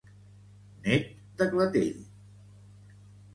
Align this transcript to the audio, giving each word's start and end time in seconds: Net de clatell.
Net 0.87 1.05
de 1.41 1.47
clatell. 1.51 2.01